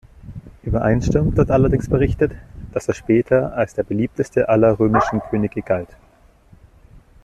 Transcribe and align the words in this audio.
Übereinstimmend 0.63 1.37
wird 1.37 1.51
allerdings 1.51 1.87
berichtet, 1.87 2.31
dass 2.73 2.87
er 2.87 2.95
später 2.95 3.53
als 3.55 3.75
der 3.75 3.83
beliebteste 3.83 4.49
aller 4.49 4.79
römischen 4.79 5.19
Könige 5.29 5.61
galt. 5.61 5.95